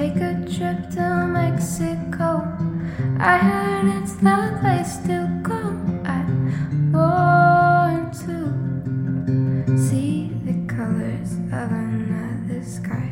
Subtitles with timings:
[0.00, 2.40] take a trip to Mexico.
[3.18, 5.60] I heard it's the place to go.
[6.06, 13.10] I'm born to see the colors of another sky.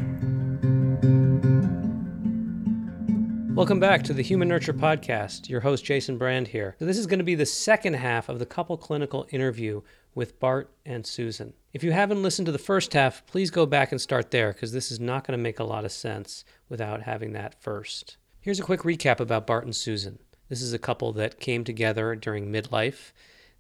[3.55, 5.51] Welcome back to the Human Nurture Podcast.
[5.51, 6.75] Your host, Jason Brand, here.
[6.79, 9.83] So, this is going to be the second half of the couple clinical interview
[10.15, 11.53] with Bart and Susan.
[11.73, 14.73] If you haven't listened to the first half, please go back and start there because
[14.73, 18.17] this is not going to make a lot of sense without having that first.
[18.41, 20.19] Here's a quick recap about Bart and Susan.
[20.49, 23.13] This is a couple that came together during midlife.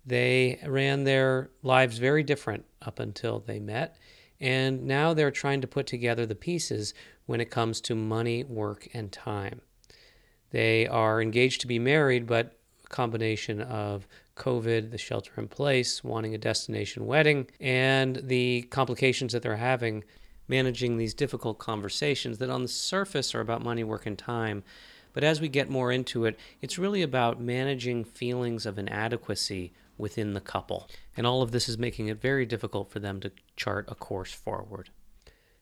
[0.06, 3.98] They ran their lives very different up until they met,
[4.40, 6.94] and now they're trying to put together the pieces
[7.26, 9.60] when it comes to money, work, and time.
[10.50, 16.02] They are engaged to be married, but a combination of COVID, the shelter in place,
[16.02, 20.04] wanting a destination wedding, and the complications that they're having
[20.48, 24.64] managing these difficult conversations that on the surface are about money, work, and time.
[25.12, 30.32] But as we get more into it, it's really about managing feelings of inadequacy within
[30.32, 30.88] the couple.
[31.16, 34.32] And all of this is making it very difficult for them to chart a course
[34.32, 34.90] forward.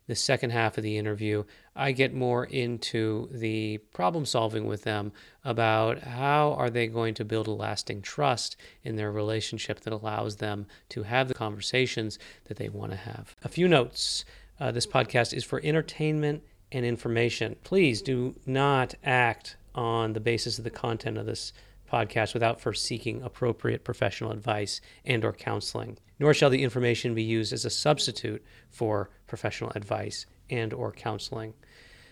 [0.06, 5.12] The second half of the interview, I get more into the problem solving with them
[5.44, 10.36] about how are they going to build a lasting trust in their relationship that allows
[10.36, 13.34] them to have the conversations that they want to have.
[13.42, 14.24] A few notes.
[14.58, 17.56] Uh, this podcast is for entertainment and information.
[17.64, 21.52] Please do not act on the basis of the content of this
[21.86, 27.22] podcast without first seeking appropriate professional advice and or counseling nor shall the information be
[27.22, 31.54] used as a substitute for professional advice and or counseling.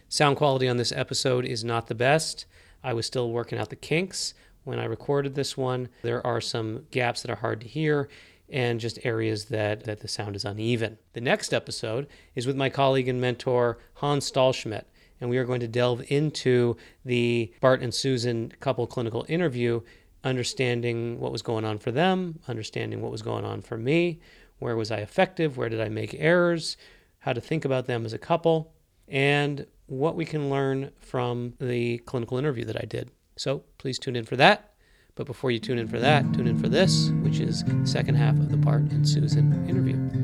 [0.08, 2.46] Sound quality on this episode is not the best.
[2.82, 5.88] I was still working out the kinks when i recorded this one.
[6.02, 8.08] There are some gaps that are hard to hear
[8.50, 10.98] and just areas that, that the sound is uneven.
[11.14, 14.84] The next episode is with my colleague and mentor, Hans Stahlschmidt,
[15.24, 19.80] and we are going to delve into the Bart and Susan couple clinical interview,
[20.22, 24.20] understanding what was going on for them, understanding what was going on for me,
[24.58, 26.76] where was I effective, where did I make errors,
[27.20, 28.74] how to think about them as a couple,
[29.08, 33.10] and what we can learn from the clinical interview that I did.
[33.36, 34.74] So please tune in for that.
[35.14, 38.16] But before you tune in for that, tune in for this, which is the second
[38.16, 40.23] half of the Bart and Susan interview.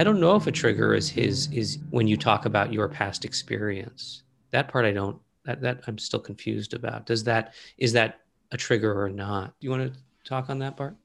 [0.00, 3.26] I don't know if a trigger is his is when you talk about your past
[3.26, 4.22] experience.
[4.50, 7.04] That part I don't that that I'm still confused about.
[7.04, 9.52] Does that is that a trigger or not?
[9.60, 10.96] Do you want to talk on that part?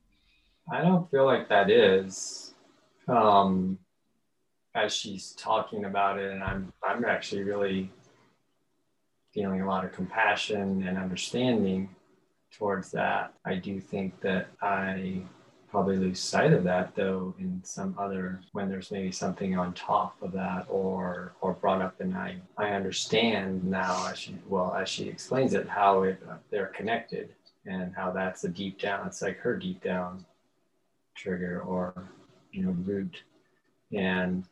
[0.71, 2.53] I don't feel like that is.
[3.09, 3.77] Um,
[4.75, 7.91] as she's talking about it, and I'm I'm actually really
[9.33, 11.89] feeling a lot of compassion and understanding
[12.49, 13.33] towards that.
[13.43, 15.21] I do think that I
[15.75, 20.15] probably lose sight of that though in some other when there's maybe something on top
[20.21, 24.87] of that or or brought up and I I understand now as she well as
[24.87, 29.21] she explains it how it uh, they're connected and how that's a deep down it's
[29.21, 30.25] like her deep down
[31.13, 32.07] trigger or
[32.53, 33.23] you know root
[33.91, 34.45] and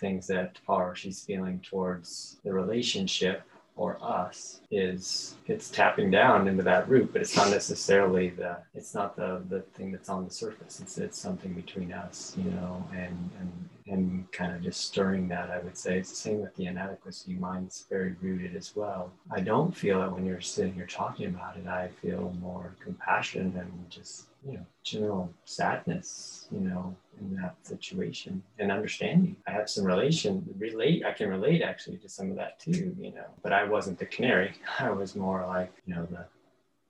[0.00, 3.44] things that are she's feeling towards the relationship
[3.76, 8.94] or us is it's tapping down into that root but it's not necessarily the it's
[8.94, 10.80] not the the thing that's on the surface.
[10.80, 15.50] It's it's something between us you know and and and kind of just stirring that
[15.50, 15.98] i would say.
[15.98, 17.34] It's the same with the inadequacy.
[17.34, 19.12] Mine's very rooted as well.
[19.30, 23.54] I don't feel it when you're sitting here talking about it i feel more compassion
[23.58, 29.36] and just you know general sadness you know in that situation and understanding.
[29.46, 33.12] I have some relation relate I can relate actually to some of that too, you
[33.12, 33.26] know.
[33.42, 34.54] But I wasn't the canary.
[34.78, 36.26] I was more like, you know, the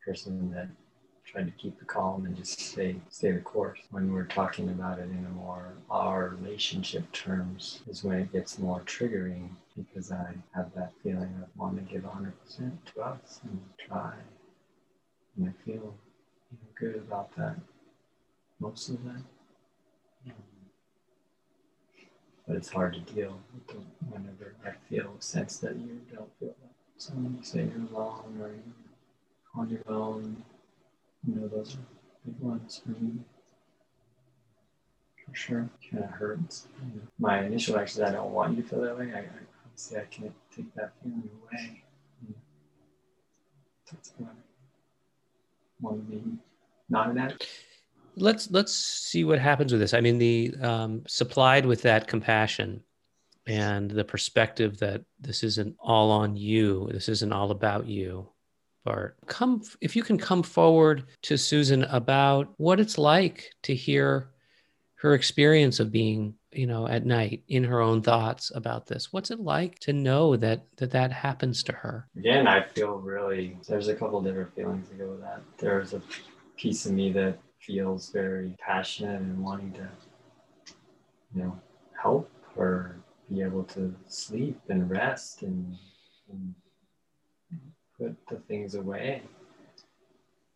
[0.04, 0.68] person that
[1.24, 3.80] tried to keep the calm and just stay stay the course.
[3.90, 8.58] When we're talking about it in a more our relationship terms is when it gets
[8.58, 12.32] more triggering because I have that feeling of wanting to give 100%
[12.94, 14.12] to us and try.
[15.36, 15.94] And I feel
[16.78, 17.56] good about that
[18.60, 19.22] most of that
[20.26, 20.32] mm-hmm.
[22.46, 26.30] but it's hard to deal with them whenever I feel a sense that you don't
[26.38, 26.70] feel that.
[26.96, 28.74] So when you say you're alone or you're
[29.54, 30.42] on your own,
[31.26, 31.78] you know, those are
[32.24, 33.20] big ones for me.
[35.26, 35.68] For sure.
[35.90, 36.68] Kind of hurts.
[37.18, 39.12] My initial reaction is I don't want you to feel that way.
[39.14, 39.24] I, I
[39.64, 41.82] obviously I can't take that feeling away.
[43.90, 44.32] That's why I
[45.80, 46.22] want to be
[46.88, 47.46] not an addict
[48.16, 49.94] let's let's see what happens with this.
[49.94, 52.82] I mean, the um, supplied with that compassion
[53.46, 56.88] and the perspective that this isn't all on you.
[56.92, 58.28] This isn't all about you.
[58.84, 64.30] Bart, come if you can come forward to Susan about what it's like to hear
[64.96, 69.12] her experience of being you know, at night in her own thoughts about this.
[69.12, 72.08] What's it like to know that that, that happens to her?
[72.16, 75.42] Again, I feel really, there's a couple different feelings that go with that.
[75.58, 76.02] There's a
[76.56, 79.88] piece of me that feels very passionate and wanting to,
[81.34, 81.60] you know,
[82.00, 82.96] help or
[83.30, 85.76] be able to sleep and rest and,
[86.30, 86.54] and
[87.98, 89.22] put the things away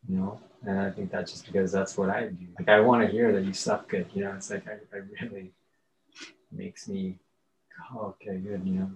[0.09, 0.41] you know?
[0.67, 2.47] And i think that's just because that's what i do.
[2.59, 5.01] Like i want to hear that you slept good you know it's like i, I
[5.23, 5.53] really
[6.51, 7.19] makes me
[7.95, 8.91] oh, okay good you know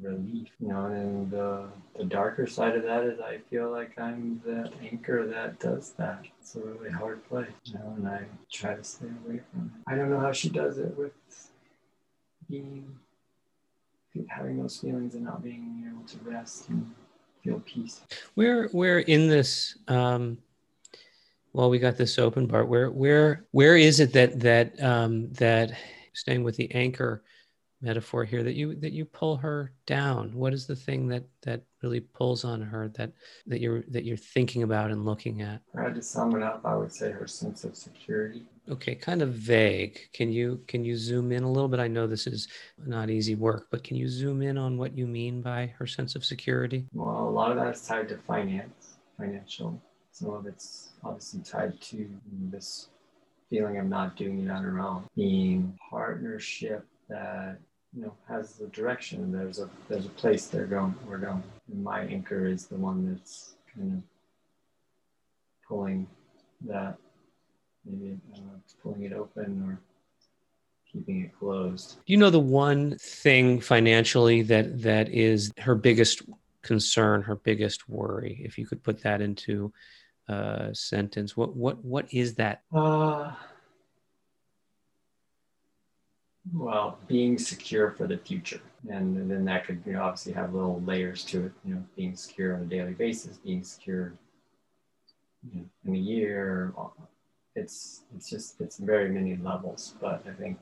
[0.00, 4.40] relief you know and the, the darker side of that is i feel like i'm
[4.44, 6.24] the anchor that does that.
[6.40, 9.92] It's a really hard place you know and i try to stay away from it.
[9.92, 11.12] I don't know how she does it with
[12.48, 12.94] being
[14.28, 16.94] having those feelings and not being able to rest and
[17.42, 18.00] feel peace.
[18.34, 20.38] Where where in this um
[21.52, 22.68] well we got this open part.
[22.68, 25.72] Where where where is it that that um that
[26.12, 27.24] staying with the anchor
[27.84, 30.32] metaphor here that you that you pull her down.
[30.34, 33.12] What is the thing that that really pulls on her that
[33.46, 35.60] that you're that you're thinking about and looking at?
[35.76, 36.62] Had to sum it up?
[36.64, 38.46] I would say her sense of security.
[38.70, 39.98] Okay kind of vague.
[40.14, 41.80] Can you can you zoom in a little bit?
[41.80, 42.48] I know this is
[42.86, 46.16] not easy work but can you zoom in on what you mean by her sense
[46.16, 46.86] of security?
[46.94, 49.80] Well a lot of that is tied to finance financial.
[50.12, 52.08] Some of it's obviously tied to
[52.50, 52.88] this
[53.50, 55.04] feeling of not doing it on her own.
[55.14, 57.58] Being partnership that
[57.94, 59.32] you know has the direction.
[59.32, 60.94] There's a there's a place they're going.
[61.06, 61.42] We're going.
[61.70, 64.02] And my anchor is the one that's kind of
[65.66, 66.06] pulling
[66.66, 66.96] that.
[67.84, 68.38] Maybe I
[68.82, 69.78] pulling it open or
[70.90, 71.96] keeping it closed.
[72.06, 76.22] Do you know the one thing financially that that is her biggest
[76.62, 78.40] concern, her biggest worry?
[78.44, 79.72] If you could put that into
[80.28, 82.62] a sentence, what what what is that?
[82.74, 83.32] Uh,
[86.52, 88.60] well, being secure for the future.
[88.90, 92.14] And then that could you know, obviously have little layers to it, you know, being
[92.16, 94.12] secure on a daily basis, being secure
[95.50, 96.72] you know, in a year.
[97.54, 100.58] It's, it's just, it's very many levels, but I think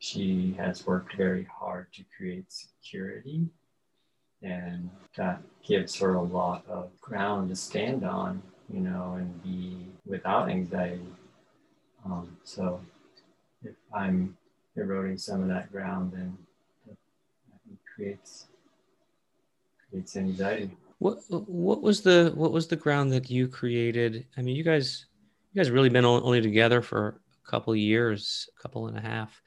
[0.00, 3.48] she has worked very hard to create security
[4.42, 8.42] and that gives her a lot of ground to stand on,
[8.72, 11.12] you know, and be without anxiety.
[12.04, 12.80] Um, so
[13.64, 14.36] if I'm
[14.78, 16.36] eroding some of that ground and
[17.94, 18.46] creates
[19.90, 20.70] creates anxiety.
[20.98, 24.26] What what was the what was the ground that you created?
[24.36, 25.06] I mean, you guys
[25.52, 29.40] you guys really been only together for a couple years, a couple and a half.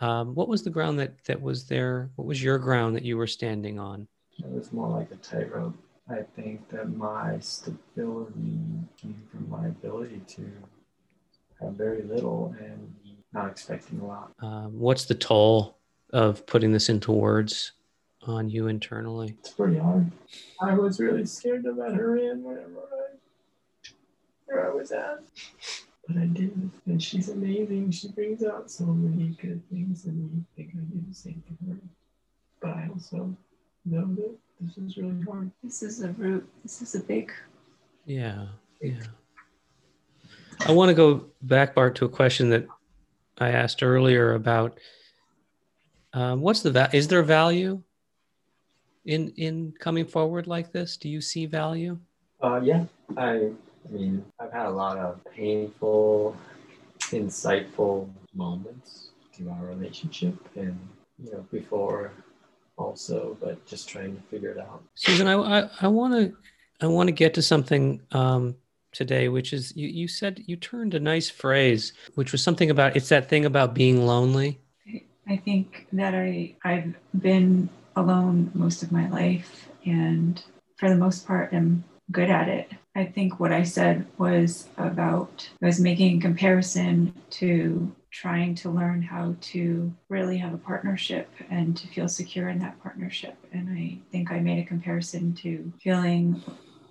[0.00, 2.10] Um, what was the ground that that was there?
[2.16, 4.08] What was your ground that you were standing on?
[4.38, 5.76] It was more like a tightrope.
[6.10, 8.58] I think that my stability
[9.00, 10.50] came from my ability to
[11.60, 12.92] have very little and
[13.32, 14.32] not expecting a lot.
[14.40, 15.78] Um, what's the toll
[16.12, 17.72] of putting this into words
[18.22, 19.36] on you internally?
[19.40, 20.10] It's pretty hard.
[20.60, 23.88] I was really scared to let her in whenever I,
[24.46, 25.20] where I was at.
[26.06, 26.70] But I did.
[26.86, 27.90] And she's amazing.
[27.92, 30.30] She brings out so many good things in me.
[30.36, 31.78] I think I do the same for her.
[32.60, 33.34] But I also
[33.84, 35.50] know that this is really hard.
[35.62, 36.48] This is a root.
[36.62, 37.32] This is a big.
[38.04, 38.46] Yeah.
[38.80, 39.02] Yeah.
[40.66, 42.66] I want to go back, Bart, to a question that
[43.38, 44.78] I asked earlier about
[46.12, 47.82] um, what's the va- is there value
[49.04, 50.96] in in coming forward like this?
[50.96, 51.98] Do you see value?
[52.42, 52.84] Uh, yeah,
[53.16, 53.50] I,
[53.88, 56.36] I mean, I've had a lot of painful,
[57.10, 60.78] insightful moments to our relationship, and
[61.22, 62.12] you know, before
[62.76, 64.82] also, but just trying to figure it out.
[64.94, 66.36] Susan, I I want to
[66.80, 68.56] I want to get to something um,
[68.92, 72.96] today, which is you, you said you turned a nice phrase, which was something about
[72.96, 74.60] it's that thing about being lonely.
[75.28, 80.42] I think that I I've been alone most of my life and
[80.76, 82.70] for the most part am good at it.
[82.94, 88.68] I think what I said was about I was making a comparison to trying to
[88.68, 93.36] learn how to really have a partnership and to feel secure in that partnership.
[93.52, 96.42] And I think I made a comparison to feeling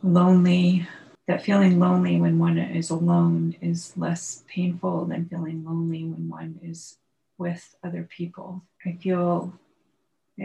[0.02, 0.88] lonely
[1.32, 6.60] that feeling lonely when one is alone is less painful than feeling lonely when one
[6.62, 6.98] is
[7.38, 8.62] with other people.
[8.86, 9.54] I feel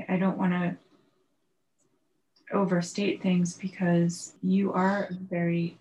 [0.09, 0.77] I don't want to
[2.53, 5.77] overstate things because you are very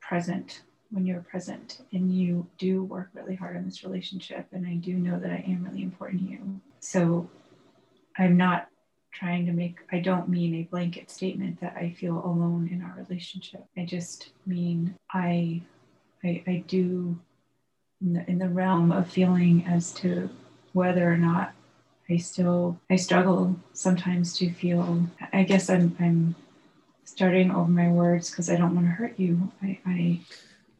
[0.00, 4.74] present when you're present and you do work really hard on this relationship and I
[4.74, 6.60] do know that I am really important to you.
[6.80, 7.30] So
[8.16, 8.66] I'm not
[9.18, 12.94] trying to make i don't mean a blanket statement that i feel alone in our
[12.96, 15.60] relationship i just mean i
[16.24, 17.18] i, I do
[18.00, 20.30] in the, in the realm of feeling as to
[20.72, 21.52] whether or not
[22.10, 25.06] I still I struggle sometimes to feel.
[25.32, 26.34] I guess I'm I'm
[27.04, 29.50] starting over my words because I don't want to hurt you.
[29.62, 30.20] I, I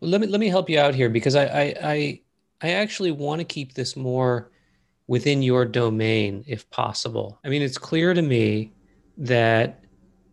[0.01, 2.21] well, let me let me help you out here because I I I,
[2.63, 4.51] I actually want to keep this more
[5.09, 7.41] within your domain if possible.
[7.45, 8.73] I mean, it's clear to me
[9.17, 9.83] that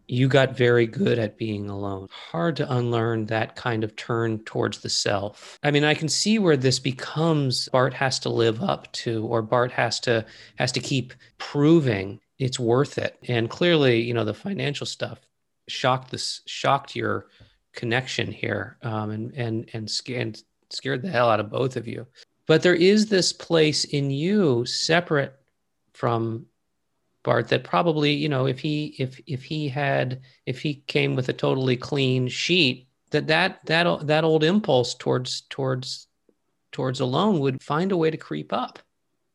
[0.07, 2.07] you got very good at being alone.
[2.11, 5.57] Hard to unlearn that kind of turn towards the self.
[5.63, 9.41] I mean, I can see where this becomes Bart has to live up to or
[9.41, 10.23] Bart has to
[10.57, 13.17] has to keep proving it's worth it.
[13.27, 15.19] And clearly, you know, the financial stuff
[15.67, 17.27] shocked this shocked your
[17.73, 20.37] connection here um, and and and scared
[20.69, 22.05] scared the hell out of both of you.
[22.47, 25.33] But there is this place in you separate
[25.93, 26.45] from
[27.23, 31.27] Bart that probably you know if he if if he had if he came with
[31.27, 36.07] a totally clean sheet that that that that old impulse towards towards
[36.71, 38.79] towards alone would find a way to creep up.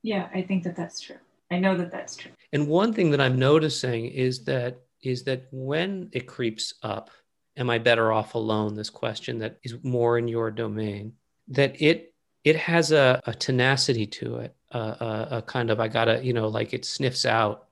[0.02, 1.17] Yeah, I think that that's true.
[1.50, 2.31] I know that that's true.
[2.52, 7.11] And one thing that I'm noticing is that is that when it creeps up,
[7.57, 8.75] am I better off alone?
[8.75, 11.14] This question that is more in your domain,
[11.49, 12.10] that it
[12.44, 16.32] it has a, a tenacity to it, a, a, a kind of I gotta you
[16.32, 17.68] know like it sniffs out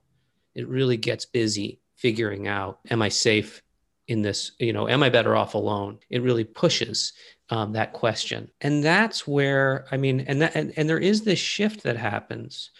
[0.55, 3.61] it really gets busy figuring out am I safe
[4.09, 4.51] in this?
[4.59, 5.99] You know, am I better off alone?
[6.09, 7.13] It really pushes
[7.49, 8.49] um, that question.
[8.61, 12.71] And that's where, I mean, and that, and, and there is this shift that happens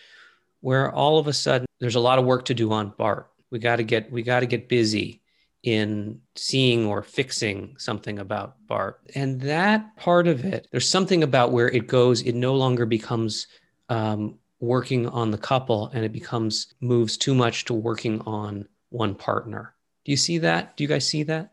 [0.62, 3.30] where all of a sudden there's a lot of work to do on Bart.
[3.52, 5.22] We got to get, we got to get busy
[5.64, 9.02] in seeing or fixing something about Bart.
[9.16, 13.48] And that part of it, there's something about where it goes, it no longer becomes
[13.90, 19.16] um, working on the couple and it becomes moves too much to working on one
[19.16, 19.74] partner.
[20.06, 20.78] Do you see that?
[20.78, 21.52] Do you guys see that?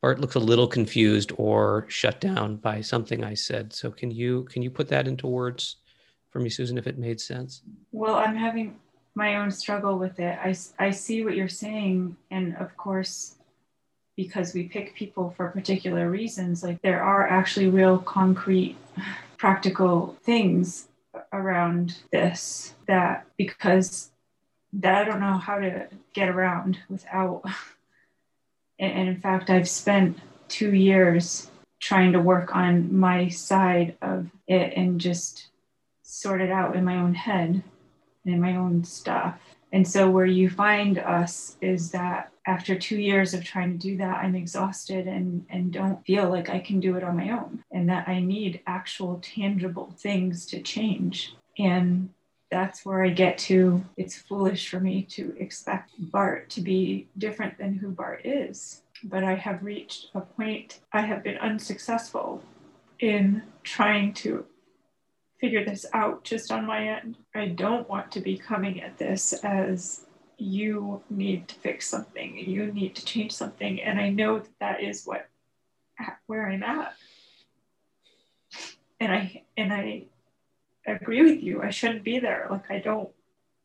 [0.00, 3.72] Bart looks a little confused or shut down by something I said.
[3.72, 5.76] So can you can you put that into words
[6.30, 7.62] for me, Susan, if it made sense?
[7.92, 8.76] Well, I'm having
[9.14, 10.38] my own struggle with it.
[10.42, 12.16] I, I see what you're saying.
[12.30, 13.36] And of course,
[14.16, 18.76] because we pick people for particular reasons, like there are actually real concrete,
[19.36, 20.88] practical things
[21.32, 24.10] around this that because
[24.72, 27.44] that I don't know how to get around without.
[28.82, 31.50] And, in fact, I've spent two years
[31.80, 35.48] trying to work on my side of it and just
[36.02, 37.62] sort it out in my own head
[38.24, 39.38] and my own stuff.
[39.72, 43.96] And so, where you find us is that after two years of trying to do
[43.98, 47.62] that, I'm exhausted and, and don't feel like I can do it on my own,
[47.70, 51.34] and that I need actual tangible things to change.
[51.58, 52.10] And
[52.50, 57.56] that's where I get to it's foolish for me to expect Bart to be different
[57.58, 58.82] than who Bart is.
[59.04, 62.42] But I have reached a point, I have been unsuccessful
[62.98, 64.44] in trying to
[65.40, 67.16] figure this out just on my end.
[67.34, 70.04] I don't want to be coming at this as
[70.36, 73.80] you need to fix something, you need to change something.
[73.80, 75.26] And I know that that is what
[76.26, 76.94] where I'm at.
[79.00, 80.04] And I and I
[80.86, 81.62] agree with you.
[81.62, 82.46] I shouldn't be there.
[82.50, 83.10] Like I don't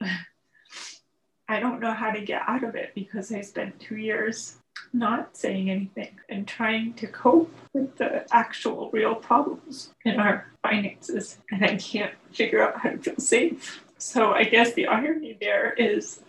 [1.48, 4.58] I don't know how to get out of it because I spent two years
[4.98, 11.38] not saying anything and trying to cope with the actual real problems in our finances.
[11.52, 13.84] And I can't figure out how to feel safe.
[13.98, 16.22] So I guess the irony there is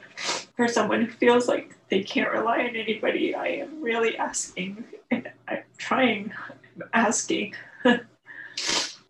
[0.56, 5.30] for someone who feels like they can't rely on anybody, I am really asking and
[5.49, 6.32] I'm trying,
[6.76, 7.54] I'm asking.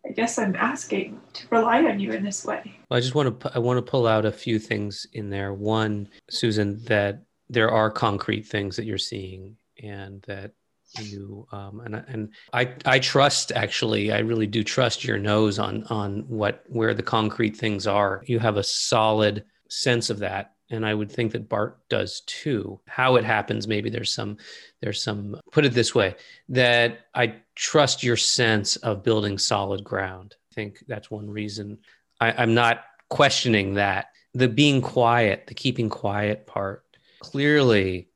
[0.07, 2.79] I guess I'm asking to rely on you in this way.
[2.89, 5.53] Well, I just want to I want to pull out a few things in there.
[5.53, 10.53] One, Susan, that there are concrete things that you're seeing and that
[11.01, 15.85] you um, and and I I trust actually I really do trust your nose on
[15.85, 18.23] on what where the concrete things are.
[18.27, 22.81] You have a solid sense of that and I would think that Bart does too.
[22.87, 24.37] How it happens, maybe there's some,
[24.81, 25.41] there's some.
[25.53, 26.17] Put it this way:
[26.49, 30.35] that I trust your sense of building solid ground.
[30.53, 31.79] I think that's one reason
[32.21, 34.07] I, I'm not questioning that.
[34.35, 36.85] The being quiet, the keeping quiet part
[37.31, 38.09] clearly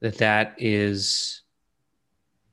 [0.00, 1.42] that that is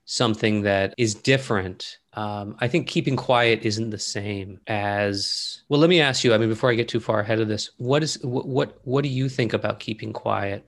[0.06, 1.98] something that is different.
[2.14, 5.80] Um, I think keeping quiet isn't the same as well.
[5.80, 6.34] Let me ask you.
[6.34, 9.04] I mean, before I get too far ahead of this, what is what what, what
[9.04, 10.64] do you think about keeping quiet?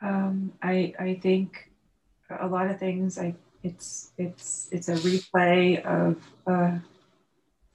[0.00, 1.70] Um, I I think
[2.40, 3.18] a lot of things.
[3.18, 6.80] I it's it's it's a replay of a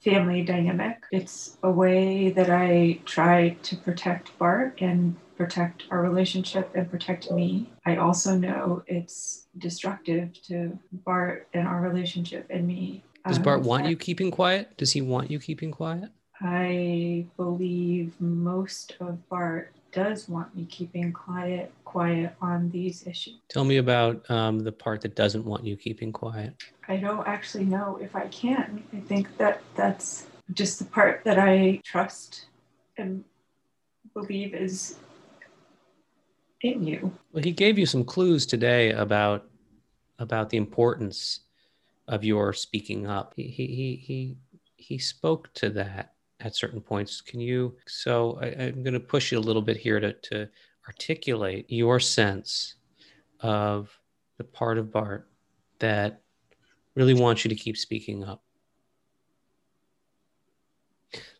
[0.06, 1.02] family dynamic.
[1.10, 7.30] It's a way that I try to protect Bart and protect our relationship and protect
[7.30, 7.70] me.
[7.84, 13.02] I also know it's destructive to Bart and our relationship and me.
[13.26, 14.76] Does Bart Uh, want you keeping quiet?
[14.76, 16.10] Does he want you keeping quiet?
[16.40, 23.38] I believe most of Bart does want me keeping quiet, quiet on these issues.
[23.48, 26.52] Tell me about um, the part that doesn't want you keeping quiet.
[26.88, 28.84] I don't actually know if I can.
[28.92, 32.48] I think that that's just the part that I trust
[32.98, 33.24] and
[34.12, 34.98] believe is
[36.60, 37.14] in you.
[37.32, 39.48] Well, he gave you some clues today about
[40.18, 41.40] about the importance
[42.08, 43.32] of your speaking up.
[43.36, 44.36] He he he he,
[44.76, 47.22] he spoke to that at certain points.
[47.22, 47.74] Can you?
[47.86, 50.48] So I, I'm going to push you a little bit here to to
[50.86, 52.74] articulate your sense
[53.40, 53.98] of
[54.38, 55.28] the part of Bart
[55.78, 56.22] that
[56.94, 58.42] really wants you to keep speaking up.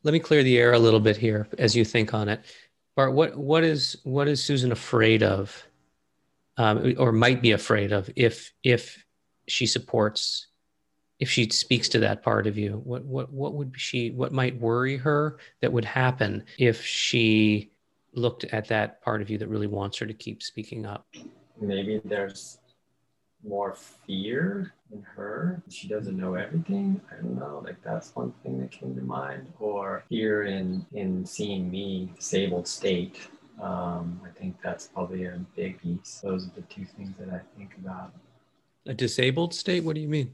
[0.02, 2.40] Let me clear the air a little bit here as you think on it.
[2.94, 5.66] Bart, what what is what is Susan afraid of,
[6.56, 9.04] um, or might be afraid of, if if
[9.48, 10.46] she supports,
[11.18, 12.80] if she speaks to that part of you?
[12.84, 14.10] What what what would she?
[14.12, 17.72] What might worry her that would happen if she
[18.16, 21.06] looked at that part of you that really wants her to keep speaking up?
[21.60, 22.58] maybe there's
[23.44, 23.74] more
[24.06, 25.62] fear in her.
[25.68, 27.00] She doesn't know everything.
[27.10, 27.62] I don't know.
[27.64, 29.52] Like that's one thing that came to mind.
[29.60, 33.28] Or fear in in seeing me disabled state.
[33.60, 36.20] Um, I think that's probably a big piece.
[36.22, 38.12] Those are the two things that I think about.
[38.86, 39.82] A disabled state?
[39.82, 40.32] What do you mean?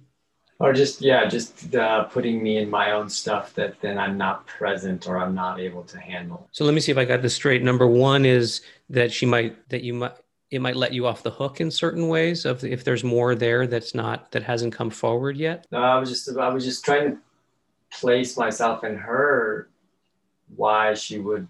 [0.63, 4.47] Or just yeah, just uh, putting me in my own stuff that then I'm not
[4.47, 6.49] present or I'm not able to handle.
[6.53, 7.65] So let me see if I got this straight.
[7.65, 10.13] Number one is that she might that you might
[10.53, 13.67] it might let you off the hook in certain ways of if there's more there
[13.67, 15.67] that's not that hasn't come forward yet.
[15.73, 17.19] No, I was just I was just trying to
[17.91, 19.69] place myself in her
[20.55, 21.49] why she would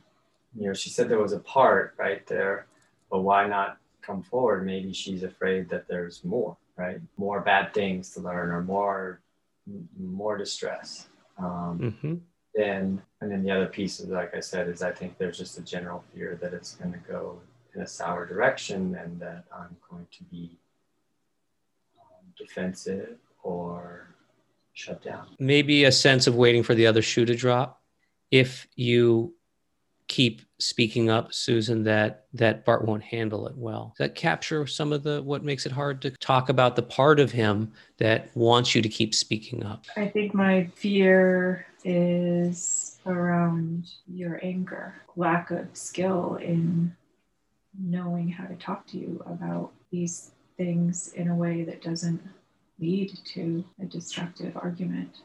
[0.57, 2.67] you know she said there was a part right there
[3.11, 7.01] but why not come forward maybe she's afraid that there's more right?
[7.17, 9.21] More bad things to learn or more
[9.99, 11.07] more distress.
[11.39, 12.15] Um, hmm
[12.55, 15.57] then and then the other piece is like i said is i think there's just
[15.57, 17.41] a general fear that it's going to go
[17.75, 20.59] in a sour direction and that i'm going to be
[21.99, 24.13] um, defensive or
[24.73, 25.29] shut down.
[25.39, 27.81] Maybe a sense of waiting for the other shoe to drop.
[28.31, 29.35] If you
[30.09, 33.95] keep speaking up, Susan, that that Bart won't handle it well.
[33.97, 37.21] Does that capture some of the what makes it hard to talk about the part
[37.21, 39.87] of him that wants you to keep speaking up?
[39.97, 46.95] I think my fear is around your anger, lack of skill in
[47.79, 52.23] knowing how to talk to you about these things in a way that doesn't
[52.79, 55.23] lead to a destructive argument.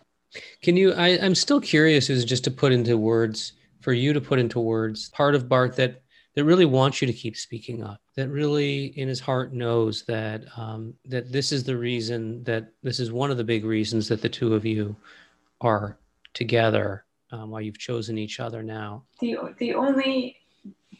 [0.62, 0.94] Can you?
[0.94, 4.60] I, I'm still curious, is just to put into words for you to put into
[4.60, 6.02] words part of Bart that
[6.36, 8.00] that really wants you to keep speaking up.
[8.16, 13.00] That really, in his heart, knows that um, that this is the reason that this
[13.00, 14.96] is one of the big reasons that the two of you
[15.62, 15.98] are
[16.34, 17.06] together.
[17.32, 19.04] Um, why you've chosen each other now.
[19.20, 20.38] The the only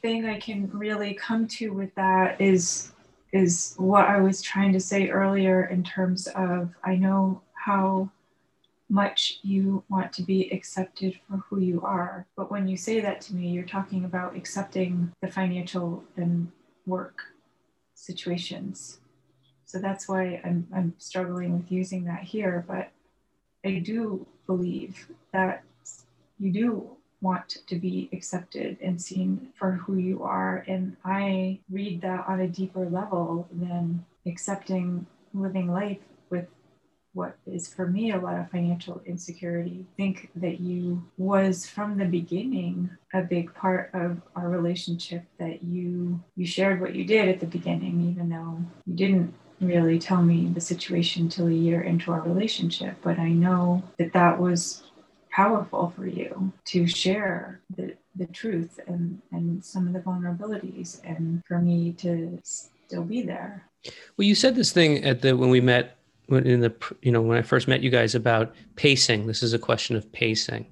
[0.02, 2.92] thing I can really come to with that is
[3.32, 8.10] is what I was trying to say earlier in terms of I know how
[8.90, 12.26] much you want to be accepted for who you are.
[12.36, 16.52] But when you say that to me, you're talking about accepting the financial and
[16.86, 17.22] work
[17.94, 19.00] situations.
[19.66, 22.64] So that's why I'm, I'm struggling with using that here.
[22.68, 22.92] But
[23.66, 25.64] I do believe that
[26.40, 30.64] you do want to be accepted and seen for who you are.
[30.68, 36.46] And I read that on a deeper level than accepting living life with
[37.18, 39.86] what is for me a lot of financial insecurity.
[39.92, 45.64] I think that you was from the beginning a big part of our relationship that
[45.64, 50.22] you you shared what you did at the beginning, even though you didn't really tell
[50.22, 52.96] me the situation till a year into our relationship.
[53.02, 54.84] But I know that that was
[55.32, 61.44] powerful for you to share the, the truth and, and some of the vulnerabilities and
[61.48, 63.64] for me to still be there.
[64.16, 65.97] Well, you said this thing at the when we met
[66.28, 69.28] when in the you know when I first met you guys about pacing.
[69.28, 70.68] This is a question of pacing,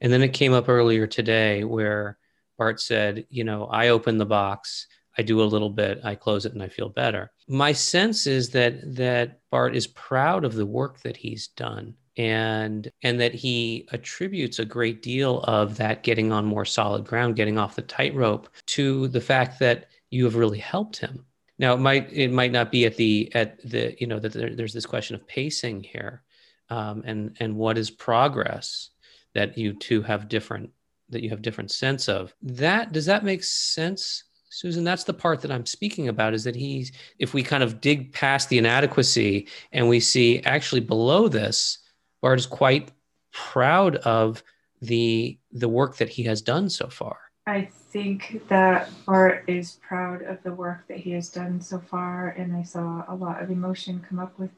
[0.00, 2.18] and then it came up earlier today where
[2.58, 4.86] Bart said, you know, I open the box,
[5.18, 7.30] I do a little bit, I close it, and I feel better.
[7.48, 12.90] My sense is that that Bart is proud of the work that he's done and
[13.02, 17.58] and that he attributes a great deal of that getting on more solid ground getting
[17.58, 21.24] off the tightrope to the fact that you have really helped him
[21.58, 24.54] now it might it might not be at the at the you know that there,
[24.54, 26.22] there's this question of pacing here
[26.70, 28.90] um, and and what is progress
[29.34, 30.70] that you two have different
[31.08, 35.42] that you have different sense of that does that make sense Susan, that's the part
[35.42, 39.48] that I'm speaking about is that he's, if we kind of dig past the inadequacy
[39.72, 41.78] and we see actually below this,
[42.22, 42.90] Bart is quite
[43.32, 44.42] proud of
[44.80, 47.18] the the work that he has done so far.
[47.46, 52.30] I think that Bart is proud of the work that he has done so far,
[52.30, 54.50] and I saw a lot of emotion come up with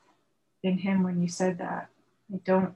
[0.63, 1.91] in him when you said that.
[2.33, 2.75] I don't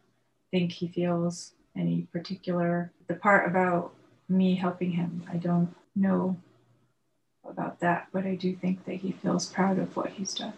[0.50, 3.94] think he feels any particular the part about
[4.28, 5.24] me helping him.
[5.32, 6.36] I don't know
[7.48, 10.52] about that, but I do think that he feels proud of what he's done.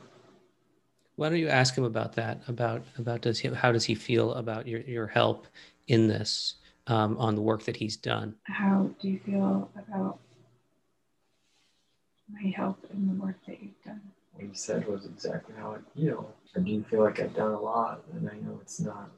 [1.17, 2.40] Why don't you ask him about that?
[2.49, 5.47] About about does he how does he feel about your your help
[5.87, 8.37] in this um, on the work that he's done?
[8.44, 10.18] How do you feel about
[12.33, 14.01] my help in the work that you've done?
[14.33, 16.35] What you said was exactly how I feel.
[16.57, 19.11] I do feel like I've done a lot, and I know it's not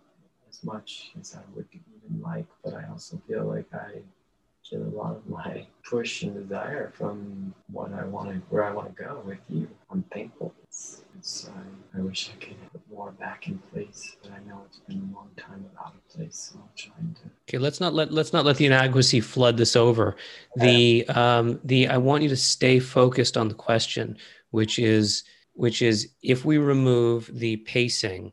[0.49, 4.03] as much as I would even like, but I also feel like I
[4.71, 8.73] get a lot of my push and desire from what I want to, where I
[8.73, 9.69] want to go with you.
[9.91, 10.53] I'm thankful.
[10.65, 14.63] It's, it's, I, I wish I could put more back in place, but I know
[14.67, 17.16] it's been a long time without a place, so I'm trying to.
[17.49, 20.17] Okay, let's not let let's not let the inadequacy flood this over.
[20.57, 24.19] The um the I want you to stay focused on the question,
[24.51, 28.33] which is which is if we remove the pacing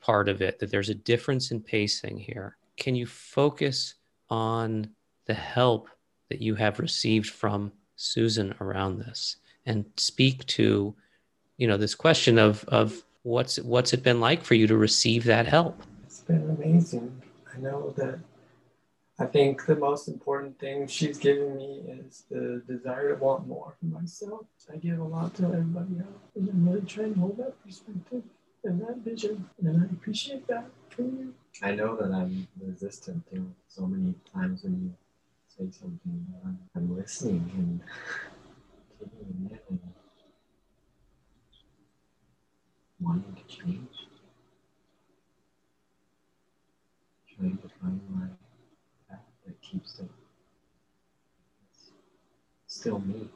[0.00, 2.58] part of it, that there's a difference in pacing here.
[2.76, 3.94] Can you focus
[4.28, 4.90] on
[5.26, 5.88] the help
[6.28, 10.94] that you have received from Susan around this and speak to,
[11.56, 15.24] you know, this question of of what's what's it been like for you to receive
[15.24, 15.82] that help?
[16.04, 17.22] It's been amazing.
[17.54, 18.18] I know that
[19.22, 23.72] I think the most important thing she's given me is the desire to want more
[23.78, 24.46] for myself.
[24.72, 28.24] I give a lot to everybody else, and I'm really trying to hold that perspective
[28.64, 31.34] and that vision, and I appreciate that from you.
[31.62, 34.94] I know that I'm resistant to so many times when you
[35.46, 37.80] say something, I'm, I'm listening and
[38.98, 39.94] taking it in and
[42.98, 44.08] wanting to change,
[47.36, 48.26] trying to find my
[49.72, 50.08] keeps it
[52.66, 53.28] still me.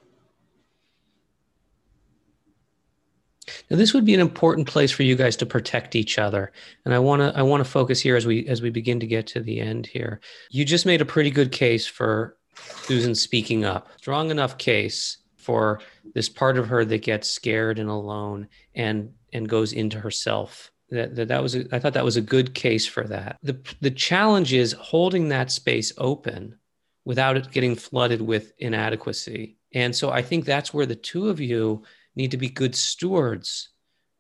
[3.71, 6.53] Now, this would be an important place for you guys to protect each other,
[6.85, 9.07] and I want to I want to focus here as we as we begin to
[9.07, 10.21] get to the end here.
[10.51, 15.81] You just made a pretty good case for Susan speaking up, strong enough case for
[16.15, 20.73] this part of her that gets scared and alone and and goes into herself.
[20.91, 23.39] That that, that was a, I thought that was a good case for that.
[23.43, 26.59] The the challenge is holding that space open
[27.05, 29.57] without it getting flooded with inadequacy.
[29.73, 31.85] And so I think that's where the two of you
[32.17, 33.69] need to be good stewards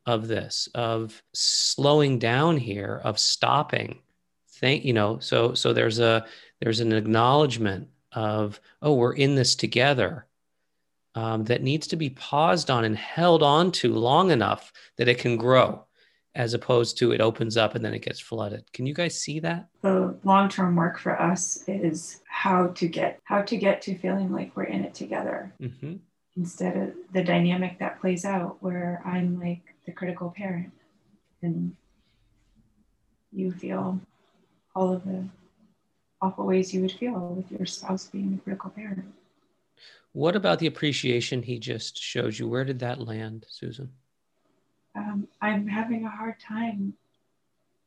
[0.06, 3.98] of this of slowing down here of stopping
[4.48, 6.24] think you know so so there's a
[6.60, 10.26] there's an acknowledgement of oh we're in this together
[11.14, 15.18] um, that needs to be paused on and held on to long enough that it
[15.18, 15.84] can grow
[16.36, 18.70] as opposed to it opens up and then it gets flooded.
[18.72, 19.68] Can you guys see that?
[19.82, 24.56] The long-term work for us is how to get how to get to feeling like
[24.56, 25.52] we're in it together.
[25.58, 25.96] Hmm
[26.36, 30.72] instead of the dynamic that plays out where I'm like the critical parent
[31.42, 31.74] and
[33.32, 34.00] you feel
[34.74, 35.24] all of the
[36.20, 39.04] awful ways you would feel with your spouse being the critical parent.
[40.12, 42.48] what about the appreciation he just showed you?
[42.48, 43.90] Where did that land susan
[44.96, 46.94] Um, I'm having a hard time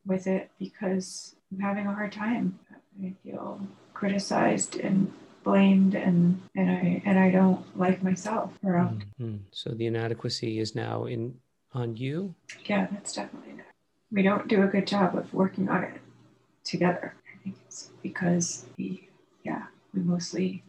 [0.05, 2.59] with it because I'm having a hard time.
[3.03, 3.59] I feel
[3.93, 5.11] criticized and
[5.43, 9.05] blamed and and I and I don't like myself around.
[9.19, 9.39] Mhm.
[9.51, 11.39] so the inadequacy is now in
[11.73, 13.65] on you Yeah, that's definitely it.
[14.11, 16.01] We don't do a good job of working on it
[16.63, 17.13] together.
[17.33, 19.09] I think it's because we,
[19.43, 20.63] yeah, we mostly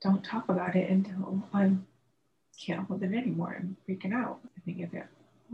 [0.00, 1.72] don't talk about it until I
[2.64, 3.56] can't hold it anymore.
[3.58, 4.38] I'm freaking out.
[4.56, 5.06] I think if it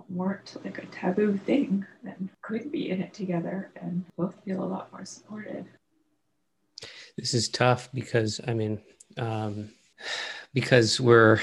[0.09, 4.65] weren't like a taboo thing, then could be in it together and both feel a
[4.65, 5.67] lot more supported.
[7.17, 8.81] this is tough because i mean
[9.19, 9.69] um,
[10.55, 11.41] because we're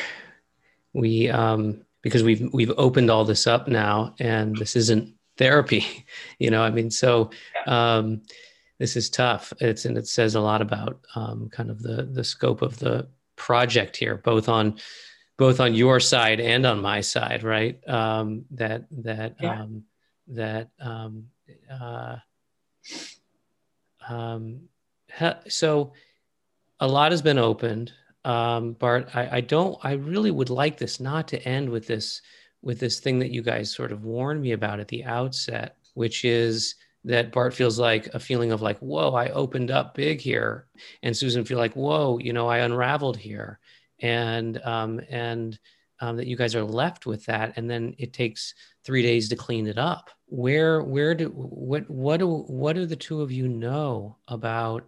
[0.93, 5.85] we um because we've we've opened all this up now and this isn't therapy
[6.39, 7.29] you know i mean so
[7.67, 8.21] um
[8.79, 12.23] this is tough it's and it says a lot about um kind of the the
[12.23, 14.75] scope of the project here both on
[15.37, 17.77] both on your side and on my side right?
[17.87, 19.61] Um that that Yeah.
[19.61, 19.83] um
[20.29, 21.27] that um
[21.71, 22.17] uh
[24.07, 24.61] um
[25.11, 25.93] ha- so
[26.79, 27.91] a lot has been opened.
[28.25, 32.21] Um bart I, I don't i really would like this not to end with this
[32.61, 36.25] with this thing that you guys sort of warned me about at the outset which
[36.25, 40.65] is that bart feels like a feeling of like whoa i opened up big here.
[41.03, 43.59] And susan feel like whoa you know i unraveled here
[43.99, 45.57] and um and
[45.99, 49.35] um, that you guys are left with that, and then it takes three days to
[49.35, 50.09] clean it up.
[50.27, 54.85] Where where do what what do what do the two of you know about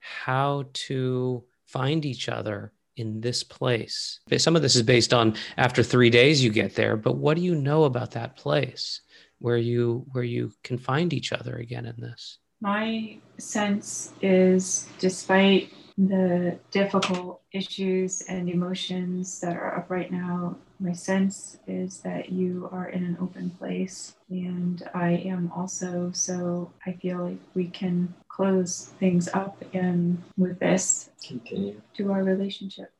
[0.00, 4.20] how to find each other in this place?
[4.38, 7.42] Some of this is based on after three days you get there, but what do
[7.42, 9.00] you know about that place
[9.38, 12.38] where you where you can find each other again in this?
[12.62, 20.92] My sense is, despite the difficult issues and emotions that are up right now, my
[20.92, 26.10] sense is that you are in an open place, and I am also.
[26.12, 31.80] So I feel like we can close things up and with this Continue.
[31.94, 32.92] to our relationship.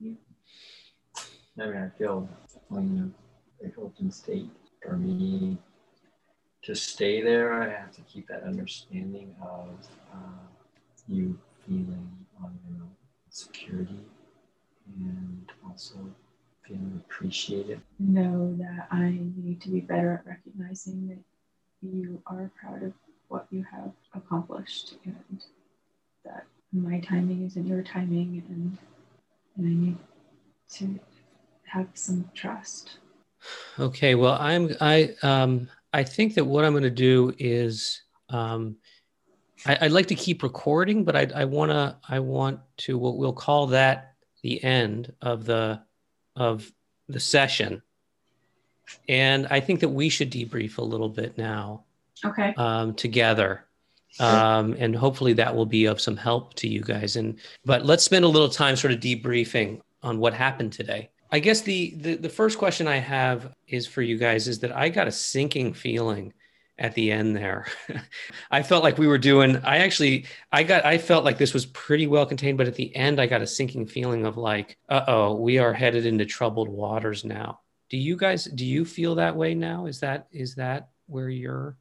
[0.00, 0.14] Yeah.
[1.60, 3.14] I mean, I feel definitely in
[3.60, 4.50] a very open state
[4.82, 5.58] for me
[6.62, 7.62] to stay there.
[7.62, 9.68] I have to keep that understanding of
[10.12, 10.53] uh,
[11.08, 12.10] you feeling
[12.42, 12.90] on your own
[13.30, 14.00] security
[14.86, 15.94] and also
[16.66, 17.80] feeling appreciated.
[17.98, 22.92] Know that I need to be better at recognizing that you are proud of
[23.28, 25.44] what you have accomplished and
[26.24, 28.78] that my timing isn't your timing and
[29.56, 29.96] and I need
[30.72, 30.98] to
[31.64, 32.98] have some trust.
[33.78, 38.76] Okay, well, I'm I um I think that what I'm going to do is um
[39.66, 43.16] I, would like to keep recording, but I I want to I want to we'll,
[43.16, 45.82] we'll call that the end of the
[46.36, 46.70] of
[47.08, 47.82] the session,
[49.08, 51.84] and I think that we should debrief a little bit now.
[52.24, 52.54] Okay.
[52.56, 53.66] Um, together
[54.20, 57.16] um, and hopefully that will be of some help to you guys.
[57.16, 61.10] And but let's spend a little time sort of debriefing on what happened today.
[61.32, 64.76] I guess the, the the first question I have is for you guys is that
[64.76, 66.32] I got a sinking feeling
[66.78, 67.66] at the end there.
[68.50, 71.66] I felt like we were doing I actually I got I felt like this was
[71.66, 75.36] pretty well contained but at the end I got a sinking feeling of like uh-oh,
[75.36, 77.60] we are headed into troubled waters now.
[77.90, 79.86] Do you guys do you feel that way now?
[79.86, 81.76] Is that is that where you're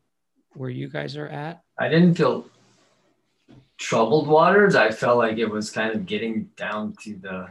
[0.53, 1.63] where you guys are at?
[1.79, 2.45] I didn't feel
[3.77, 4.75] troubled waters.
[4.75, 7.47] I felt like it was kind of getting down to the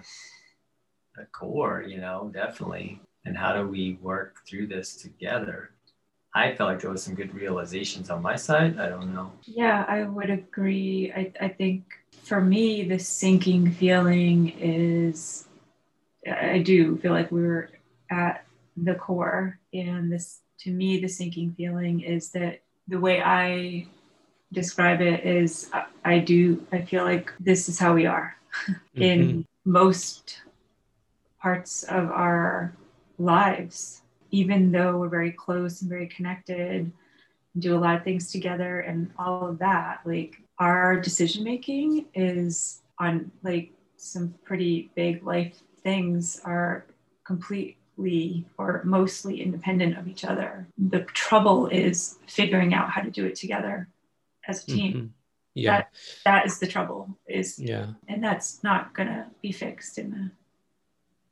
[1.16, 3.00] the core, you know, definitely.
[3.24, 5.70] And how do we work through this together?
[6.34, 8.78] I felt like there was some good realizations on my side.
[8.78, 9.32] I don't know.
[9.44, 11.12] Yeah, I would agree.
[11.14, 11.84] I, I think
[12.22, 15.46] for me, the sinking feeling is
[16.26, 17.70] I do feel like we were
[18.10, 18.44] at
[18.76, 19.58] the core.
[19.74, 23.86] And this to me, the sinking feeling is that the way I
[24.52, 25.70] describe it is
[26.04, 28.36] I do, I feel like this is how we are
[28.68, 29.02] mm-hmm.
[29.02, 30.40] in most
[31.40, 32.72] parts of our
[33.18, 34.01] lives,
[34.32, 36.92] even though we're very close and very connected, and
[37.58, 40.00] do a lot of things together and all of that.
[40.04, 46.86] Like our decision making is on like some pretty big life things are
[47.24, 50.66] completely or mostly independent of each other.
[50.78, 53.88] The trouble is figuring out how to do it together
[54.48, 54.92] as a team.
[54.94, 55.06] Mm-hmm.
[55.54, 55.76] Yeah.
[55.76, 55.88] That,
[56.24, 57.88] that is the trouble is yeah.
[58.08, 60.32] And that's not gonna be fixed in a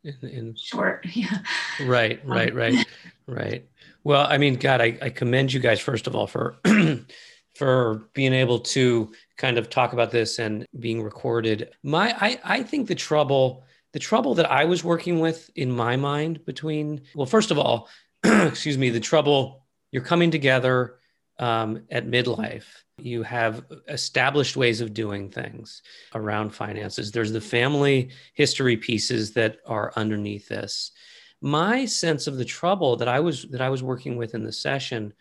[0.05, 1.07] in, in short.
[1.15, 1.39] Yeah.
[1.85, 2.87] Right, right, right,
[3.27, 3.67] right.
[4.05, 6.57] Well, I mean, God, I, I commend you guys first of all for
[7.55, 11.71] for being able to kind of talk about this and being recorded.
[11.83, 15.97] My I, I think the trouble the trouble that I was working with in my
[15.97, 17.89] mind between, well, first of all,
[18.25, 20.97] excuse me, the trouble you're coming together
[21.39, 22.67] um, at midlife.
[23.05, 25.83] You have established ways of doing things
[26.15, 27.11] around finances.
[27.11, 30.93] There's the family history pieces that are underneath this.
[31.41, 34.53] My sense of the trouble that I was that I was working with in the
[34.53, 35.15] session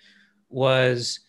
[0.49, 1.19] was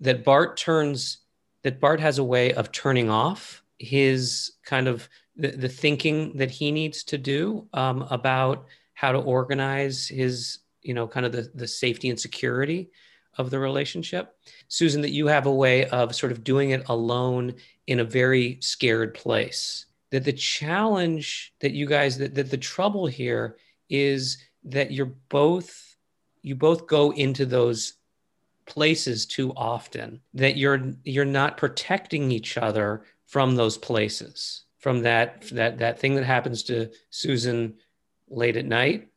[0.00, 1.18] that Bart turns
[1.62, 6.50] that Bart has a way of turning off his kind of the, the thinking that
[6.50, 11.50] he needs to do um, about how to organize his you know kind of the,
[11.54, 12.90] the safety and security
[13.38, 14.36] of the relationship.
[14.68, 17.54] Susan that you have a way of sort of doing it alone
[17.86, 19.86] in a very scared place.
[20.10, 23.56] That the challenge that you guys that, that the trouble here
[23.88, 25.96] is that you're both
[26.42, 27.94] you both go into those
[28.66, 30.20] places too often.
[30.34, 34.64] That you're you're not protecting each other from those places.
[34.78, 37.74] From that that that thing that happens to Susan
[38.28, 39.08] late at night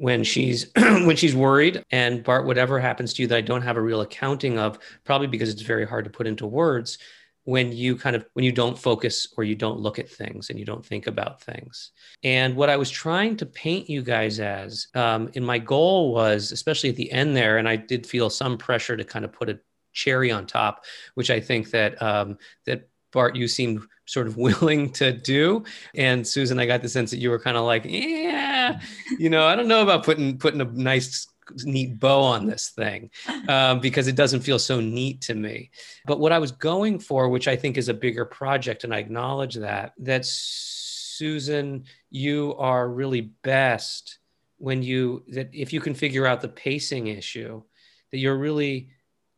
[0.00, 3.76] when she's when she's worried and Bart whatever happens to you that I don't have
[3.76, 6.96] a real accounting of probably because it's very hard to put into words
[7.44, 10.58] when you kind of when you don't focus or you don't look at things and
[10.58, 11.92] you don't think about things.
[12.24, 16.50] And what i was trying to paint you guys as um, and my goal was
[16.50, 19.50] especially at the end there and i did feel some pressure to kind of put
[19.50, 19.60] a
[19.92, 20.84] cherry on top
[21.14, 25.64] which i think that um, that bart you seemed sort of willing to do.
[25.94, 28.80] And Susan, I got the sense that you were kind of like, yeah,
[29.18, 31.26] you know, I don't know about putting putting a nice
[31.64, 33.10] neat bow on this thing
[33.48, 35.70] um, because it doesn't feel so neat to me.
[36.06, 38.98] But what I was going for, which I think is a bigger project, and I
[38.98, 44.18] acknowledge that, that Susan, you are really best
[44.58, 47.62] when you that if you can figure out the pacing issue,
[48.10, 48.90] that you're really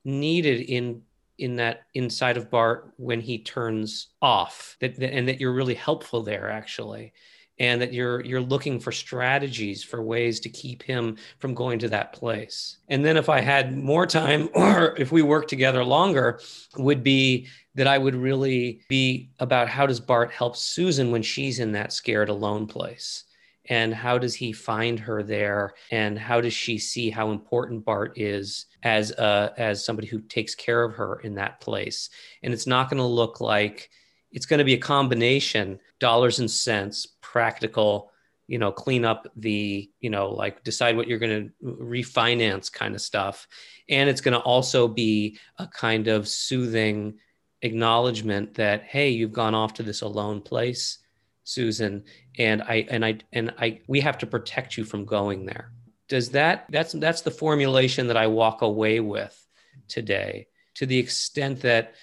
[0.04, 1.02] needed in
[1.42, 5.74] in that inside of Bart when he turns off that, that, and that you're really
[5.74, 7.12] helpful there actually
[7.58, 11.88] and that you're you're looking for strategies for ways to keep him from going to
[11.88, 12.78] that place.
[12.88, 16.40] And then if i had more time or if we worked together longer
[16.76, 21.58] would be that i would really be about how does bart help susan when she's
[21.58, 23.24] in that scared alone place
[23.68, 25.74] and how does he find her there?
[25.90, 30.54] And how does she see how important bart is as uh, as somebody who takes
[30.54, 32.10] care of her in that place?
[32.42, 33.90] And it's not going to look like
[34.32, 38.10] it's going to be a combination dollars and cents practical
[38.48, 42.94] you know clean up the you know like decide what you're going to refinance kind
[42.94, 43.46] of stuff.
[43.88, 47.18] And it's going to also be a kind of soothing
[47.62, 50.98] acknowledgement that hey you've gone off to this alone place
[51.44, 52.04] susan
[52.38, 55.72] and i and i and i we have to protect you from going there
[56.08, 59.46] does that that's that's the formulation that i walk away with
[59.88, 61.94] today to the extent that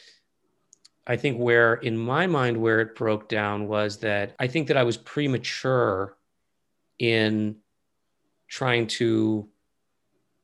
[1.09, 4.77] I think where in my mind where it broke down was that I think that
[4.77, 6.15] I was premature
[6.99, 7.55] in
[8.47, 9.49] trying to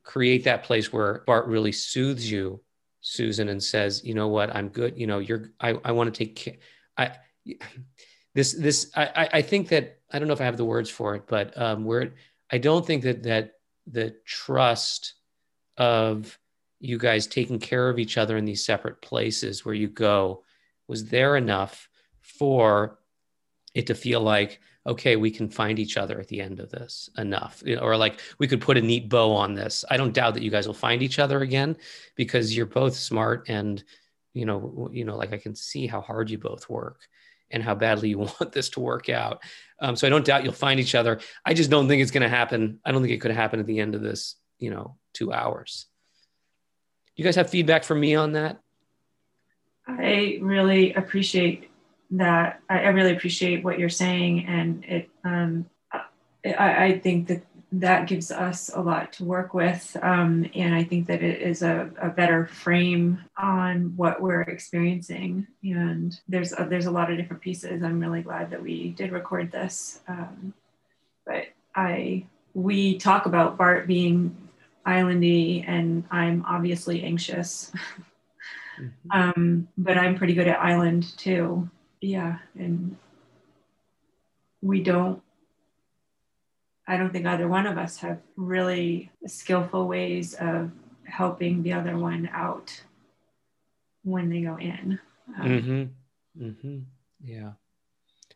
[0.02, 2.60] create that place where Bart really soothes you,
[3.00, 4.98] Susan, and says, you know what, I'm good.
[4.98, 6.56] You know, you're I, I want to take care.
[6.98, 7.12] I
[8.36, 11.14] this this I, I think that I don't know if I have the words for
[11.16, 12.12] it, but um where
[12.52, 13.54] I don't think that that
[13.86, 15.14] the trust
[15.78, 16.38] of
[16.78, 20.44] you guys taking care of each other in these separate places where you go
[20.86, 21.88] was there enough
[22.20, 22.98] for
[23.74, 27.08] it to feel like okay we can find each other at the end of this
[27.16, 27.62] enough.
[27.80, 29.82] Or like we could put a neat bow on this.
[29.90, 31.74] I don't doubt that you guys will find each other again
[32.16, 33.82] because you're both smart and
[34.34, 37.08] you know you know like i can see how hard you both work
[37.50, 39.42] and how badly you want this to work out
[39.80, 42.22] um, so i don't doubt you'll find each other i just don't think it's going
[42.22, 44.96] to happen i don't think it could happen at the end of this you know
[45.12, 45.86] two hours
[47.14, 48.60] you guys have feedback from me on that
[49.86, 51.70] I really appreciate
[52.12, 52.60] that.
[52.68, 55.08] I, I really appreciate what you're saying, and it.
[55.24, 55.66] Um,
[56.44, 60.84] I, I think that that gives us a lot to work with, um, and I
[60.84, 65.48] think that it is a, a, better frame on what we're experiencing.
[65.64, 67.82] And there's a, there's a lot of different pieces.
[67.82, 70.54] I'm really glad that we did record this, um,
[71.26, 74.34] but I we talk about Bart being
[74.86, 77.72] islandy, and I'm obviously anxious.
[78.80, 79.10] Mm-hmm.
[79.10, 81.68] Um, but I'm pretty good at island too.
[82.00, 82.38] Yeah.
[82.58, 82.96] And
[84.62, 85.22] we don't,
[86.86, 90.70] I don't think either one of us have really skillful ways of
[91.04, 92.80] helping the other one out
[94.04, 94.98] when they go in.
[95.40, 96.44] Um, mm-hmm.
[96.44, 96.78] Mm-hmm.
[97.24, 97.52] Yeah.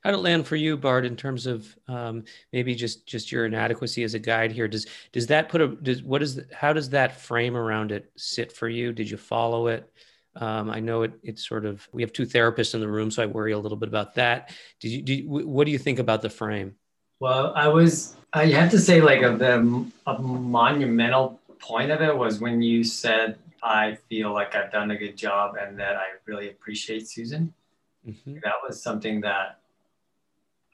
[0.02, 3.44] How did it land for you, Bart, in terms of um, maybe just just your
[3.44, 4.66] inadequacy as a guide here?
[4.66, 8.50] Does does that put a does what is how does that frame around it sit
[8.50, 8.92] for you?
[8.92, 9.92] Did you follow it?
[10.36, 13.22] Um, I know it, it's sort of, we have two therapists in the room, so
[13.22, 14.54] I worry a little bit about that.
[14.78, 16.76] Did you, do you, what do you think about the frame?
[17.20, 22.16] Well, I was, I have to say, like, a, the, a monumental point of it
[22.16, 26.06] was when you said, I feel like I've done a good job and that I
[26.24, 27.52] really appreciate Susan.
[28.08, 28.36] Mm-hmm.
[28.42, 29.58] That was something that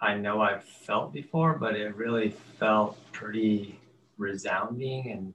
[0.01, 2.31] I know I've felt before, but it really
[2.61, 3.81] felt pretty
[4.19, 5.35] resounding and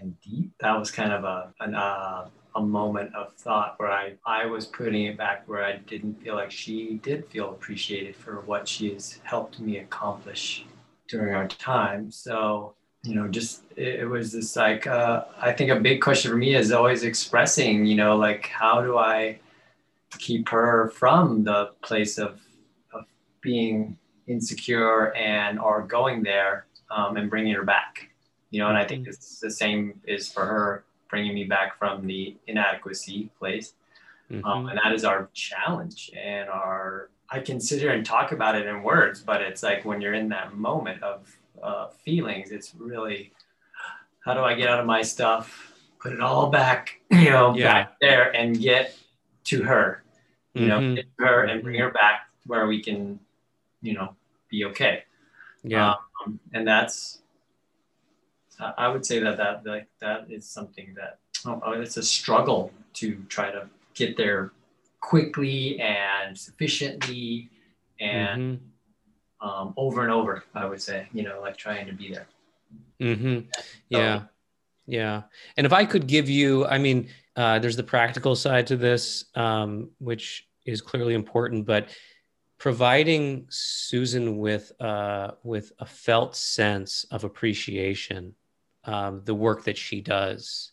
[0.00, 0.52] and deep.
[0.60, 4.66] That was kind of a an, uh, a moment of thought where I, I was
[4.66, 8.92] putting it back where I didn't feel like she did feel appreciated for what she
[8.92, 10.66] has helped me accomplish
[11.08, 12.10] during our time.
[12.10, 16.30] So, you know, just it, it was this like, uh, I think a big question
[16.30, 19.38] for me is always expressing, you know, like how do I
[20.18, 22.40] keep her from the place of,
[22.92, 23.04] of
[23.40, 28.08] being insecure and or going there um, and bringing her back,
[28.50, 29.10] you know, and I think mm-hmm.
[29.10, 33.74] it's the same is for her bringing me back from the inadequacy place.
[34.30, 34.44] Mm-hmm.
[34.46, 38.82] Um, and that is our challenge and our, I consider and talk about it in
[38.82, 43.30] words, but it's like when you're in that moment of uh, feelings, it's really,
[44.24, 47.72] how do I get out of my stuff, put it all back, you know, yeah.
[47.72, 48.96] back there and get
[49.44, 50.02] to her,
[50.54, 50.68] you mm-hmm.
[50.68, 53.20] know, get her and bring her back where we can,
[53.82, 54.16] you know,
[54.48, 55.04] be okay.
[55.62, 55.94] Yeah.
[56.24, 57.21] Um, and that's,
[58.60, 62.72] I would say that that like that is something that oh, oh, it's a struggle
[62.94, 64.52] to try to get there
[65.00, 67.50] quickly and sufficiently
[68.00, 69.46] and Mhm.
[69.46, 70.44] um, over and over.
[70.54, 72.28] I would say, you know, like trying to be there.
[73.00, 73.40] hmm
[73.88, 74.22] Yeah.
[74.86, 75.22] Yeah.
[75.56, 79.24] And if I could give you, I mean, uh, there's the practical side to this,
[79.34, 81.88] um, which is clearly important, but
[82.58, 88.34] providing Susan with uh, with a felt sense of appreciation,
[88.84, 90.72] um, the work that she does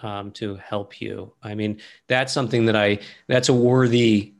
[0.00, 1.32] um, to help you.
[1.42, 4.34] I mean, that's something that I that's a worthy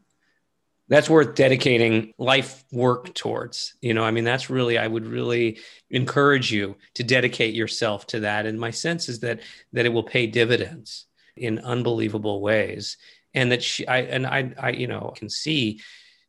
[0.88, 4.04] that's worth dedicating life work towards you know?
[4.04, 5.58] I mean that's really i would really
[5.90, 8.46] encourage you to dedicate yourself to that.
[8.46, 9.40] And my sense is that
[9.72, 11.06] that it will pay dividends
[11.36, 12.96] in unbelievable ways.
[13.32, 15.80] And that she i and i i you know can see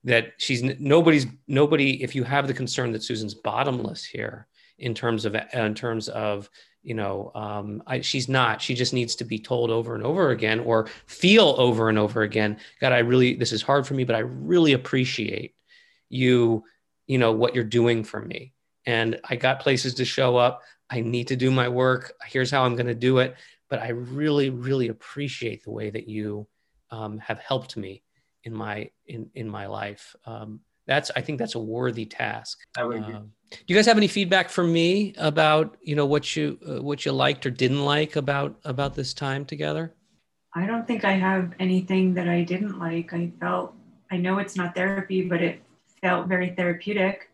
[0.05, 5.25] that she's nobody's nobody if you have the concern that susan's bottomless here in terms
[5.25, 6.49] of in terms of
[6.85, 8.61] you know um, I, she's not.
[8.61, 12.21] She just needs to be told over and over again or feel over and over
[12.21, 15.55] again god i really this is hard for me but i really appreciate
[16.09, 16.63] you
[17.07, 18.53] you know what you're doing for me.
[18.85, 20.61] And i got places to show up.
[20.89, 22.13] I need to do my work.
[22.25, 23.35] Here's how i'm going to do it.
[23.69, 26.47] But i really really appreciate the way that you
[26.91, 28.03] um, have helped me
[28.43, 30.15] in my in in my life.
[30.25, 32.59] Um, that's i think that's a worthy task.
[32.77, 33.15] I would agree.
[33.65, 37.05] Do you guys have any feedback for me about you know what you uh, what
[37.05, 39.93] you liked or didn't like about about this time together
[40.55, 43.11] I don't think I have anything that I didn't like.
[43.11, 43.73] I felt,
[44.09, 45.61] I know it's not therapy, but it
[46.01, 47.29] felt very therapeutic.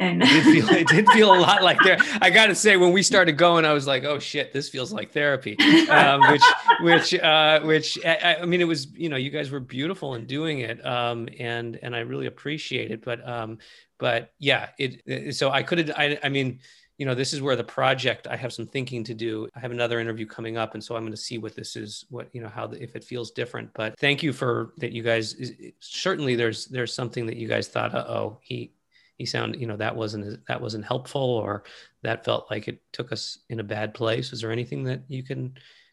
[0.00, 2.92] And it did feel it did feel a lot like there i gotta say when
[2.92, 5.58] we started going i was like oh shit this feels like therapy.
[5.88, 6.42] Um, which
[6.80, 10.24] which uh, which I, I mean it was you know you guys were beautiful in
[10.24, 13.58] doing it um, and and i really appreciate it but um
[13.98, 16.60] but yeah it, it so i could I, I mean
[16.96, 19.48] you know this is where the project i have some thinking to do.
[19.54, 22.06] I have another interview coming up and so i'm going to see what this is
[22.08, 25.02] what you know how the, if it feels different but thank you for that you
[25.02, 25.34] guys
[25.80, 28.72] certainly there's there's something that you guys thought uh-oh he
[29.20, 31.62] he sound you know that wasn't that wasn't helpful or
[32.02, 35.22] that felt like it took us in a bad place is there anything that you
[35.22, 35.52] can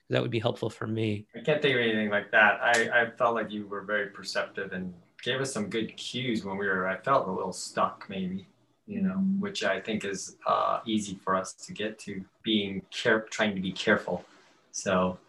[0.10, 2.60] that would be helpful for me I can't think of anything like that.
[2.62, 6.58] I, I felt like you were very perceptive and gave us some good cues when
[6.58, 8.48] we were, I felt a little stuck maybe,
[8.86, 9.40] you know, Mhm.
[9.40, 13.62] which I think is uh, easy for us to get to being care, trying to
[13.62, 14.24] be careful.
[14.72, 15.20] So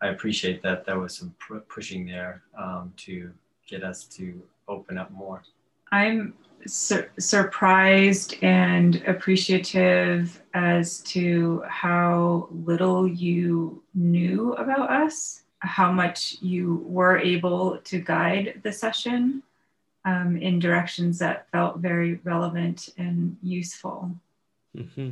[0.00, 3.32] I appreciate that there was some pr- pushing there um, to
[3.66, 5.42] get us to open up more.
[5.90, 6.34] I'm
[6.66, 16.84] sur- surprised and appreciative as to how little you knew about us, how much you
[16.86, 19.42] were able to guide the session
[20.04, 24.10] um, in directions that felt very relevant and useful.
[24.76, 25.10] hmm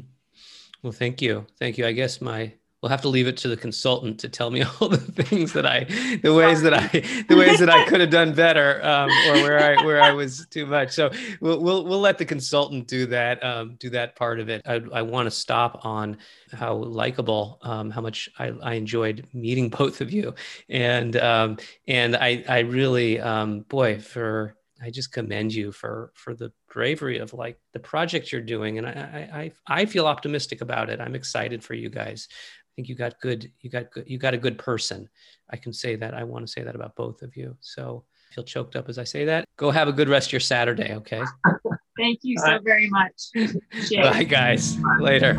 [0.82, 1.46] well thank you.
[1.58, 1.86] Thank you.
[1.86, 4.88] I guess my we'll have to leave it to the consultant to tell me all
[4.88, 5.84] the things that i
[6.22, 6.86] the ways that i
[7.28, 10.46] the ways that i could have done better um, or where i where i was
[10.50, 10.92] too much.
[10.92, 11.10] So
[11.40, 14.62] we'll we'll, we'll let the consultant do that um, do that part of it.
[14.66, 16.18] I, I want to stop on
[16.52, 20.34] how likable um, how much I, I enjoyed meeting both of you.
[20.68, 21.58] And um,
[21.88, 27.18] and i i really um, boy for I just commend you for for the bravery
[27.18, 29.52] of like the project you're doing, and I I I
[29.82, 31.00] I feel optimistic about it.
[31.00, 32.28] I'm excited for you guys.
[32.72, 33.52] I think you got good.
[33.60, 34.04] You got good.
[34.06, 35.06] You got a good person.
[35.50, 36.14] I can say that.
[36.14, 37.54] I want to say that about both of you.
[37.60, 39.44] So I feel choked up as I say that.
[39.58, 40.94] Go have a good rest of your Saturday.
[40.94, 41.22] Okay.
[41.98, 43.28] Thank you so very much.
[43.92, 44.78] Bye, guys.
[45.00, 45.34] Later.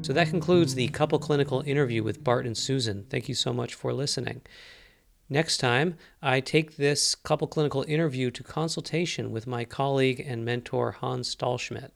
[0.00, 3.04] So that concludes the couple clinical interview with Bart and Susan.
[3.10, 4.40] Thank you so much for listening.
[5.32, 10.90] Next time, I take this couple clinical interview to consultation with my colleague and mentor
[10.92, 11.92] Hans Stahlschmidt.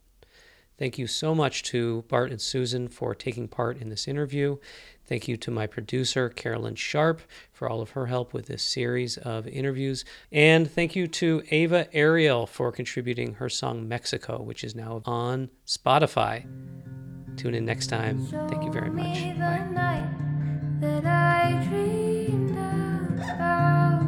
[0.78, 4.57] Thank you so much to Bart and Susan for taking part in this interview.
[5.05, 7.20] Thank you to my producer, Carolyn Sharp,
[7.53, 10.07] for all of her help with this series of interviews.
[10.32, 15.51] And thank you to Ava Ariel for contributing her song Mexico, which is now on
[15.66, 16.47] Spotify.
[17.37, 18.24] Tune in next time.
[18.49, 19.18] Thank you very much.
[21.03, 22.26] Bye
[23.21, 24.06] about